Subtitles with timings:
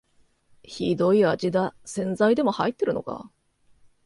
[0.63, 3.29] ひどい味だ、洗剤でも入ってるのか